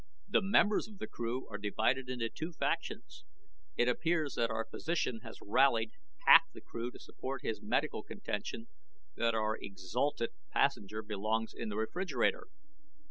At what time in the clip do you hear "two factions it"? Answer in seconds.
2.27-3.87